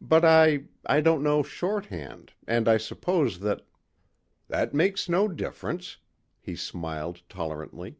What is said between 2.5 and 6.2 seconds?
I suppose that...." "That makes no difference,"